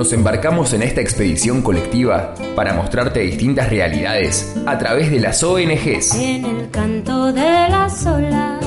[0.00, 6.14] nos embarcamos en esta expedición colectiva para mostrarte distintas realidades a través de las ONGs.
[6.14, 8.64] En el canto de las olas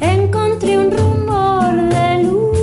[0.00, 2.58] encontré un rumor de luz.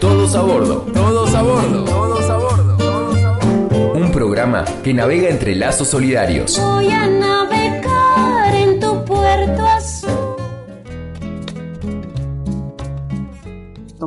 [0.00, 0.86] Todos a bordo.
[0.94, 1.84] Todos a bordo.
[1.84, 2.76] Todos a bordo.
[2.78, 3.92] Todos a bordo.
[3.92, 6.58] Un programa que navega entre lazos solidarios.
[6.58, 9.95] Voy a navegar en tu puerto azul.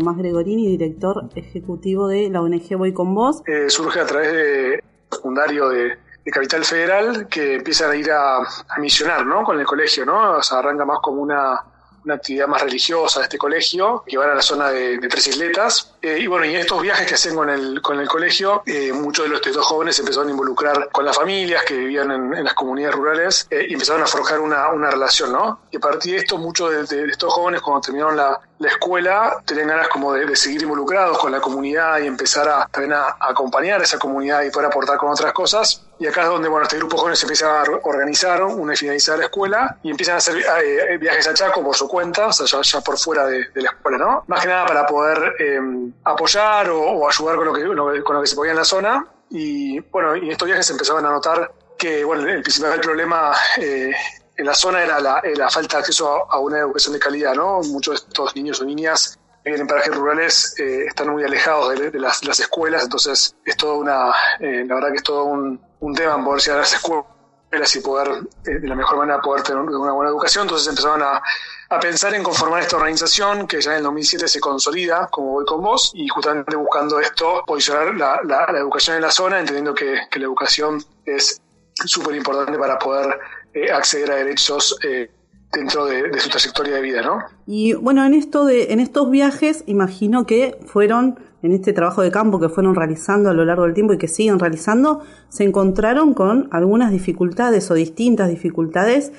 [0.09, 3.43] Tomás Gregorini, director ejecutivo de la ONG Voy con Vos.
[3.45, 5.97] eh, surge a través de secundario de,
[6.31, 8.39] Capital Federal que empiezan a ir a,
[8.77, 9.43] misionar ¿no?
[9.43, 10.37] con el colegio, ¿no?
[10.37, 11.59] O arranca más como una,
[12.07, 15.95] actividad más religiosa de este colegio, que van a la zona de Tres Isletas.
[16.02, 18.94] Eh, y bueno, y en estos viajes que hacen con el, con el colegio, eh,
[18.94, 22.34] muchos de los estos jóvenes se empezaron a involucrar con las familias que vivían en,
[22.35, 25.59] en las comunidades rurales eh, y empezaron a forjar una, una relación, ¿no?
[25.72, 29.41] Y a partir de esto, muchos de, de- estos jóvenes, cuando terminaron la, la escuela,
[29.45, 33.08] tenían ganas como de, de seguir involucrados con la comunidad y empezar a, también a,
[33.19, 35.86] a acompañar a esa comunidad y poder aportar con otras cosas.
[36.00, 38.80] Y acá es donde, bueno, este grupo de jóvenes se empieza a organizar una vez
[38.80, 42.31] finalizada la escuela y empiezan a hacer eh, viajes a Chaco por su cuenta, o
[42.31, 44.23] sea, ya, ya por fuera de, de la escuela, ¿no?
[44.28, 45.59] Más que nada para poder eh,
[46.03, 49.07] apoyar o, ayudar con lo, que, con lo que se podía en la zona.
[49.29, 53.91] Y bueno, en estos viajes empezaban a notar que, bueno, el principal problema eh,
[54.35, 57.61] en la zona era la, falta de acceso a, una educación de calidad, ¿no?
[57.61, 62.23] Muchos de estos niños o niñas en parajes rurales eh, están muy alejados de, las,
[62.25, 66.15] las escuelas, entonces es todo una, eh, la verdad que es todo un, un tema
[66.15, 67.19] en poder llegar a las escuelas
[67.52, 68.08] y poder,
[68.45, 70.44] eh, de la mejor manera, poder tener una buena educación.
[70.44, 71.22] Entonces empezaron a,
[71.69, 75.45] a pensar en conformar esta organización que ya en el 2007 se consolida, como voy
[75.45, 79.73] con vos, y justamente buscando esto, posicionar la, la- la educación en la zona, entendiendo
[79.73, 81.41] que, que la educación es
[81.86, 83.17] súper importante para poder
[83.53, 85.09] eh, acceder a derechos eh,
[85.52, 87.23] dentro de, de su trayectoria de vida, ¿no?
[87.47, 92.11] Y bueno, en esto de, en estos viajes, imagino que fueron, en este trabajo de
[92.11, 96.13] campo que fueron realizando a lo largo del tiempo y que siguen realizando, se encontraron
[96.13, 99.11] con algunas dificultades o distintas dificultades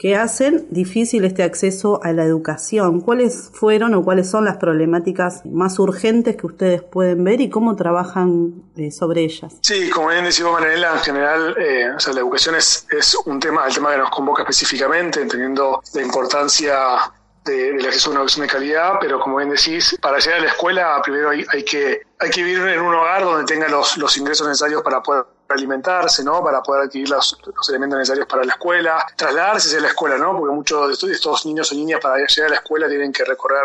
[0.00, 3.02] que hacen difícil este acceso a la educación.
[3.02, 7.76] ¿Cuáles fueron o cuáles son las problemáticas más urgentes que ustedes pueden ver y cómo
[7.76, 9.58] trabajan eh, sobre ellas?
[9.60, 12.86] Sí, como bien decimos Manuela, en general, eh, o sea, la educación es,
[13.26, 16.74] un tema, el tema que nos convoca específicamente, entendiendo la importancia
[17.44, 20.42] de- del acceso a una educación de calidad, pero como bien decís, para llegar a
[20.42, 23.96] la escuela primero hay, hay que hay que vivir en un hogar donde tenga los,
[23.96, 26.44] los ingresos necesarios para poder alimentarse, ¿no?
[26.44, 27.36] Para poder adquirir los,
[27.70, 30.36] elementos necesarios para la escuela, trasladarse hacia la escuela, ¿no?
[30.38, 33.62] Porque muchos de estos niños o niñas para llegar a la escuela tienen que recorrer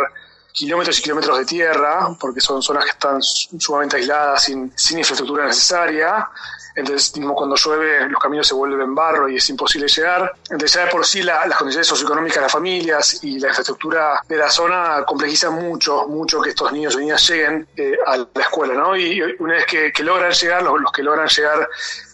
[0.55, 6.27] kilómetros y kilómetros de tierra, porque son zonas que están sumamente aisladas, sin, infraestructura necesaria.
[6.77, 10.33] Entonces, mismo cuando llueve, los caminos se vuelven barro y es imposible llegar.
[10.49, 14.21] Entonces, ya de por sí la- las condiciones socioeconómicas de las familias y la infraestructura
[14.27, 18.27] de la zona complejizan mucho, mucho que estos niños y niñas lleguen eh, a la
[18.41, 18.95] escuela, ¿no?
[18.97, 21.69] Y una vez que, logran llegar, los que logran llegar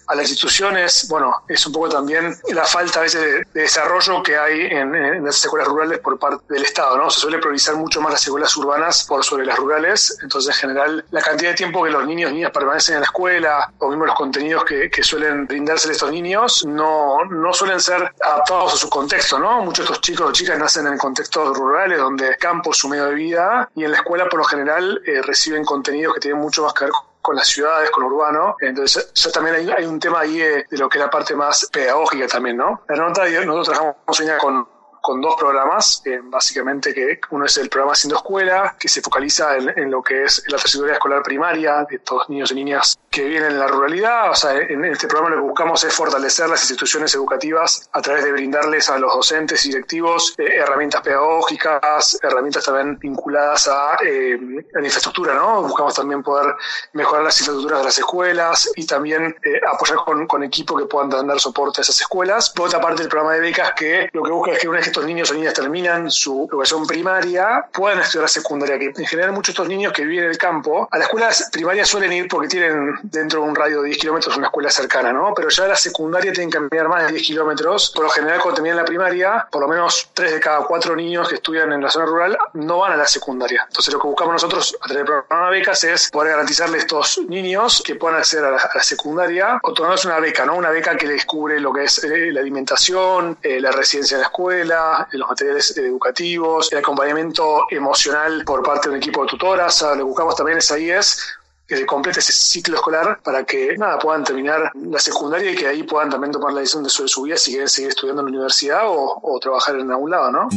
[0.08, 4.22] a las instituciones, bueno, es un poco también la falta a veces de, de desarrollo
[4.24, 7.10] que hay en, las escuelas rurales por parte del Estado, ¿no?
[7.10, 11.06] Se suele priorizar mucho más las escuelas urbanas por sobre las rurales, entonces en general
[11.12, 14.06] la cantidad de tiempo que los niños y niñas permanecen en la escuela o mismo
[14.06, 18.78] los contenidos que, que suelen brindarse a estos niños no, no suelen ser adaptados a
[18.78, 19.64] su contexto, ¿no?
[19.64, 22.90] Muchos de estos chicos o chicas nacen en contextos rurales donde el campo es su
[22.90, 26.42] medio de vida y en la escuela por lo general eh, reciben contenidos que tienen
[26.42, 28.56] mucho más que ver con con las ciudades, con lo urbano.
[28.60, 31.36] Entonces, ya también hay, hay un tema ahí de, de lo que es la parte
[31.36, 32.82] más pedagógica también, ¿no?
[32.88, 34.68] La nota, nosotros trabajamos con,
[35.02, 39.58] con dos programas, eh, básicamente que uno es el programa Haciendo Escuela, que se focaliza
[39.58, 43.44] en, lo que es la trayectoria escolar primaria de todos niños y niñas que viven
[43.52, 44.32] en la ruralidad.
[44.32, 48.24] O sea, en este programa lo que buscamos es fortalecer las instituciones educativas a través
[48.24, 54.40] de brindarles a los docentes y directivos eh, herramientas pedagógicas, herramientas también vinculadas a, eh,
[54.76, 55.64] a la infraestructura, ¿no?
[55.64, 56.56] Buscamos también poder
[56.94, 61.10] mejorar las infraestructuras de las escuelas y también eh, apoyar con, con equipos que puedan
[61.10, 62.50] dar soporte a esas escuelas.
[62.50, 65.06] Por otra parte, el programa de becas que lo que busca es que una estos
[65.06, 69.62] niños o niñas terminan su educación primaria, puedan estudiar secundaria, que en general muchos de
[69.62, 73.00] estos niños que viven en el campo, a las escuelas primarias suelen ir porque tienen
[73.04, 75.34] dentro de un radio de 10 kilómetros una escuela cercana, ¿no?
[75.36, 77.92] Pero ya la secundaria tienen que caminar más de 10 kilómetros.
[77.96, 81.30] Por lo general, cuando terminan la primaria, por lo menos 3 de cada 4 niños
[81.30, 83.66] que estudian en la zona rural no van a la secundaria.
[83.68, 86.80] Entonces, lo que buscamos nosotros a través del programa de becas es poder garantizarle a
[86.80, 90.56] estos niños que puedan acceder a la, a la secundaria, otorgarles una beca, ¿no?
[90.56, 94.22] Una beca que les cubre lo que es eh, la alimentación, eh, la residencia en
[94.22, 94.81] la escuela,
[95.12, 99.76] eh, los materiales educativos, el acompañamiento emocional por parte de un equipo de tutoras.
[99.76, 101.38] Sea, lo que buscamos también es ahí es
[101.72, 105.68] que se complete ese ciclo escolar para que nada puedan terminar la secundaria y que
[105.68, 108.26] ahí puedan también tomar la decisión de su, su vida si quieren seguir estudiando en
[108.26, 110.50] la universidad o, trabajar en algún lado, ¿no?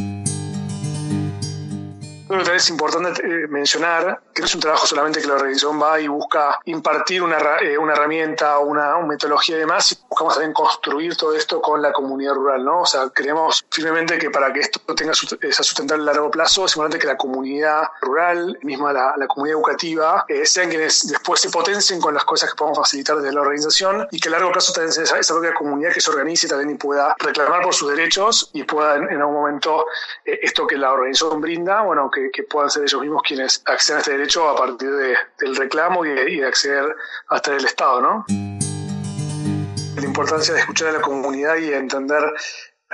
[2.53, 6.09] Es importante eh, mencionar que no es un trabajo solamente que la organización va y
[6.09, 11.35] busca impartir una, eh, una herramienta, una, una metodología y demás, buscamos también construir todo
[11.35, 12.83] esto con la comunidad rural, ¿no?
[12.83, 16.77] O sea, creemos firmemente que para que esto tenga esa sustentable a largo plazo, es
[16.77, 21.51] importante que la comunidad rural, misma la, la comunidad educativa, eh, sean quienes después se
[21.51, 24.73] potencien con las cosas que podemos facilitar desde la organización y que a largo plazo
[24.73, 27.91] también sea esa, esa propia comunidad que se organice también y pueda reclamar por sus
[27.91, 29.87] derechos y pueda en, en algún momento
[30.25, 33.99] eh, esto que la organización brinda, bueno, que, que, puedan ser ellos mismos quienes accedan
[33.99, 36.95] a este derecho a partir de, del reclamo y y de acceder
[37.29, 38.54] hasta el Estado, ¿no?
[39.97, 42.23] La importancia de escuchar a la comunidad y entender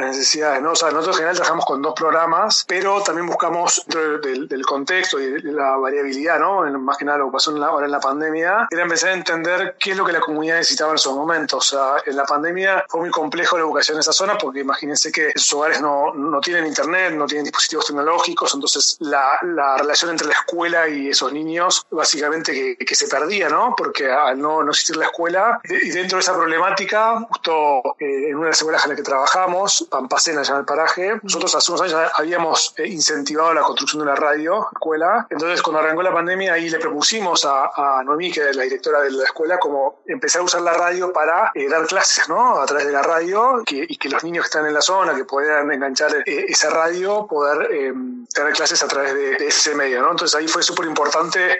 [0.00, 0.62] necesidades.
[0.62, 0.73] ¿no?
[0.73, 4.67] O sea, nosotros en general trabajamos con dos programas, pero también buscamos dentro del, del
[4.67, 6.62] contexto y de la variabilidad, ¿no?
[6.79, 9.14] más que nada lo que pasó en la, ahora en la pandemia, era empezar a
[9.14, 11.73] entender qué es lo que la comunidad necesitaba en esos momentos.
[11.73, 15.12] O sea, en la pandemia fue muy complejo la educación en esa zona porque imagínense
[15.12, 20.11] que esos hogares no, no tienen internet, no tienen dispositivos tecnológicos, entonces la, la relación
[20.11, 23.75] entre la escuela y esos niños básicamente que, que se perdía, ¿no?
[23.76, 28.37] Porque al no, no existir la escuela, y dentro de esa problemática, justo eh, en
[28.37, 31.21] una de las escuelas en las que trabajamos, Pampacena, llama el paraje.
[31.23, 35.27] Nosotros hace unos años habíamos eh, incentivado la construcción de una radio escuela.
[35.29, 39.01] Entonces, cuando arrancó la pandemia, ahí le propusimos a, a Noemí, que es la directora
[39.03, 42.61] de la escuela, como empezar a usar la radio para eh, dar clases, ¿no?
[42.61, 45.15] A través de la radio que, y que los niños que están en la zona,
[45.15, 47.93] que puedan enganchar eh, esa radio, poder eh,
[48.33, 50.13] tener clases a través de, de ese medio, ¿no?
[50.13, 51.59] Entonces, ahí fue súper importante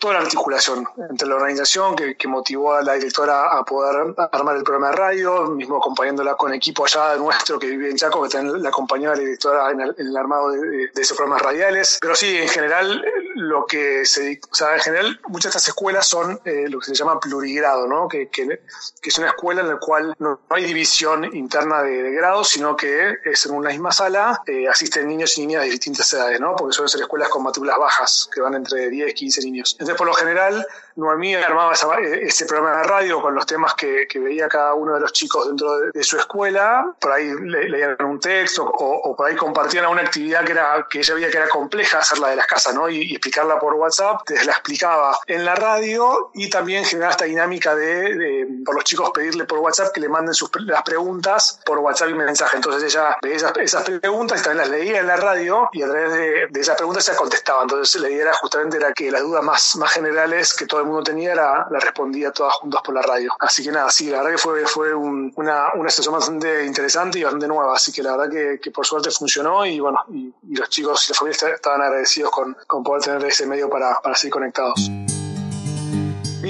[0.00, 4.56] toda la articulación entre la organización que, que, motivó a la directora a poder armar
[4.56, 8.30] el programa de radio, mismo acompañándola con equipo allá nuestro que vive en Chaco, que
[8.30, 11.98] también la acompañó a la directora en el, en el armado de, esos programas radiales.
[12.00, 13.04] Pero sí, en general,
[13.40, 14.40] lo que se.
[14.50, 17.86] O sea, en general, muchas de estas escuelas son eh, lo que se llama plurigrado,
[17.86, 18.06] ¿no?
[18.06, 18.60] Que, que,
[19.02, 23.46] es una escuela en la cual no hay división interna de, grados, sino que es
[23.46, 26.54] en una misma sala, eh, asisten niños y niñas de distintas edades, ¿no?
[26.54, 29.72] Porque suelen ser escuelas con matrículas bajas, que van entre 10 y 15 niños.
[29.72, 30.66] Entonces, por lo general,
[31.00, 35.12] Noemí armaba ese programa de radio con los temas que, veía cada uno de los
[35.14, 36.94] chicos dentro de, su escuela.
[37.00, 40.98] Por ahí le, leían un texto o, por ahí compartían una actividad que, era, que
[40.98, 42.88] ella veía que era compleja hacerla de las casas, ¿no?
[42.88, 44.20] Y, explicarla por WhatsApp.
[44.20, 48.84] Entonces la explicaba en la radio y también generaba esta dinámica de, de por los
[48.84, 52.56] chicos pedirle por WhatsApp que le manden sus, las preguntas por WhatsApp y mensaje.
[52.56, 56.12] Entonces ella veía esas, preguntas y también las leía en la radio y a través
[56.12, 57.62] de, de esas preguntas se contestaba.
[57.62, 60.86] Entonces la idea era justamente era que las dudas más, más generales que todo el
[60.86, 63.32] mundo tenía la, la, respondía todas juntas por la radio.
[63.38, 67.18] Así que nada, sí, la verdad que fue, fue un, una, una situación bastante interesante
[67.18, 67.74] y bastante nueva.
[67.74, 71.12] Así que la verdad que, que por suerte funcionó y bueno, y, los chicos y
[71.12, 74.90] la familia estaban agradecidos con, con poder tener ese medio para, para seguir conectados.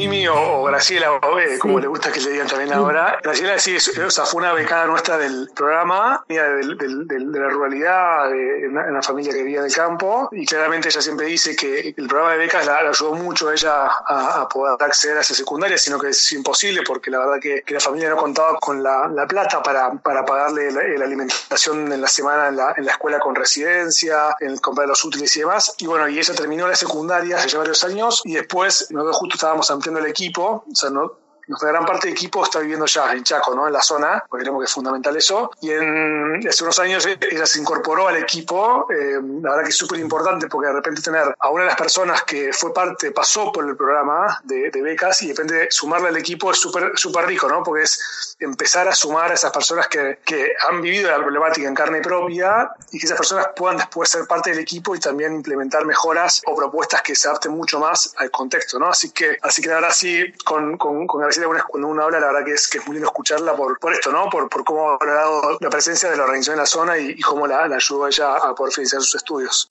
[0.00, 1.82] Mimi o, o Graciela, Bebe, como sí.
[1.82, 3.18] le gusta que le digan también ahora.
[3.22, 7.38] Graciela sí, es, o sea, fue una becada nuestra del programa, de, de, de, de
[7.38, 11.26] la ruralidad, de, una, una, familia que vivía en el campo, y claramente ella siempre
[11.26, 14.76] dice que el programa de becas la, la ayudó mucho a ella a, a, poder
[14.80, 18.08] acceder a esa secundaria, sino que es imposible porque la verdad que, que la familia
[18.08, 22.48] no contaba con la, la plata para, para pagarle la, la, alimentación en la semana
[22.48, 25.74] en la, en la escuela con residencia, en comprar los útiles y demás.
[25.76, 29.34] Y bueno, y ella terminó la secundaria hace ya varios años, y después nosotros justo
[29.34, 31.12] estábamos ampliando el equipo, o sea, no,
[31.46, 33.66] nuestra gran parte del equipo está viviendo ya en Chaco, ¿no?
[33.66, 35.50] En la zona, porque creemos que es fundamental eso.
[35.60, 39.76] Y en, hace unos años ella se incorporó al equipo, eh, la verdad que es
[39.76, 43.52] súper importante porque de repente tener a una de las personas que fue parte, pasó
[43.52, 47.26] por el programa de, de becas y de repente sumarle al equipo es súper súper
[47.26, 47.62] rico, ¿no?
[47.62, 51.74] Porque es empezar a sumar a esas personas que, que han vivido la problemática en
[51.74, 55.84] carne propia y que esas personas puedan después ser parte del equipo y también implementar
[55.84, 58.88] mejoras o propuestas que se adapten mucho más al contexto, ¿no?
[58.88, 62.52] Así que, así que verdad sí, con, con, con cuando uno habla, la verdad que
[62.52, 64.28] es, que es muy lindo escucharla por, por esto, ¿no?
[64.30, 67.46] Por, por cómo ha valorado la presencia de la organización en la zona y, cómo
[67.46, 69.68] la, la ayudó ella a poder finalizar sus estudios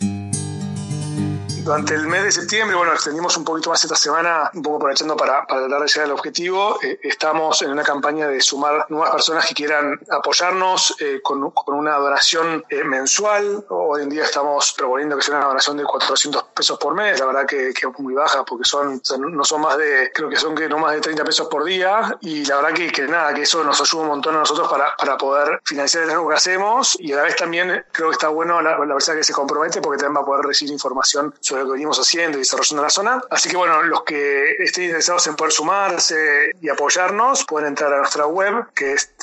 [1.70, 5.16] durante el mes de septiembre, bueno, extendimos un poquito más esta semana, un poco aprovechando
[5.16, 6.80] para, para tratar de llegar al objetivo.
[6.82, 11.98] Eh, estamos en una campaña de sumar nuevas personas que quieran apoyarnos eh, con, una
[11.98, 13.64] donación eh, mensual.
[13.70, 17.28] Hoy en día estamos proponiendo que sea una donación de 400 pesos por mes, la
[17.28, 20.68] verdad que, es muy baja porque son, no son más de, creo que son que
[20.68, 23.64] no más de 30 pesos por día y la verdad que, que nada, que eso
[23.64, 27.14] nos ayuda un montón a nosotros para, para poder financiar el trabajo que hacemos y
[27.14, 30.00] a la vez también creo que está bueno la, la persona que se compromete porque
[30.00, 33.22] también va a poder recibir información sobre lo que venimos haciendo y desarrollando la zona.
[33.30, 37.98] Así que bueno, los que estén interesados en poder sumarse y apoyarnos pueden entrar a
[37.98, 39.14] nuestra web que es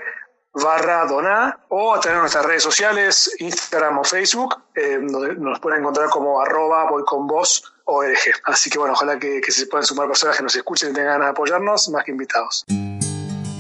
[0.64, 5.82] barra donar o a través nuestras redes sociales, Instagram o Facebook, eh, donde nos pueden
[5.82, 8.42] encontrar como arroba voy con vos ORG.
[8.44, 11.14] Así que bueno, ojalá que, que se puedan sumar personas que nos escuchen y tengan
[11.14, 12.66] ganas de apoyarnos, más que invitados.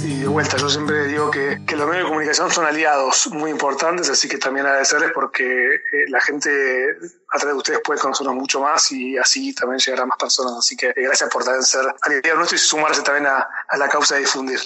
[0.07, 3.51] Y de vuelta, yo siempre digo que, que los medios de comunicación son aliados muy
[3.51, 6.49] importantes, así que también agradecerles porque eh, la gente
[7.33, 10.53] a través de ustedes puede conocernos mucho más y así también llegar a más personas.
[10.59, 14.15] Así que gracias por también ser aliados nuestros y sumarse también a, a la causa
[14.15, 14.61] de difundir.